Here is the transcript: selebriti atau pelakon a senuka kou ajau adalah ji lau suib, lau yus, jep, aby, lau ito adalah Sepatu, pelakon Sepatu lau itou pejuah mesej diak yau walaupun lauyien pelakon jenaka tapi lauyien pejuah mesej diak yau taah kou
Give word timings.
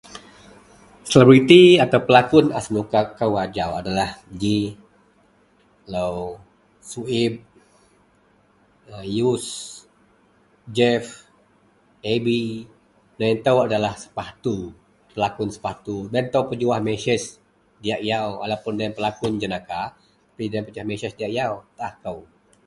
selebriti 1.11 1.63
atau 1.85 1.99
pelakon 2.07 2.45
a 2.57 2.59
senuka 2.65 2.99
kou 3.17 3.33
ajau 3.45 3.71
adalah 3.81 4.09
ji 4.41 4.57
lau 5.93 6.15
suib, 6.91 7.33
lau 8.91 9.03
yus, 9.19 9.45
jep, 10.77 11.03
aby, 12.13 12.41
lau 13.19 13.29
ito 13.37 13.53
adalah 13.67 13.93
Sepatu, 14.03 14.55
pelakon 15.13 15.49
Sepatu 15.55 15.97
lau 16.11 16.21
itou 16.29 16.43
pejuah 16.49 16.79
mesej 16.87 17.21
diak 17.83 18.01
yau 18.09 18.27
walaupun 18.41 18.73
lauyien 18.77 18.93
pelakon 18.97 19.33
jenaka 19.41 19.81
tapi 20.29 20.43
lauyien 20.49 20.65
pejuah 20.67 20.87
mesej 20.91 21.11
diak 21.17 21.31
yau 21.37 21.53
taah 21.77 21.93
kou 22.03 22.17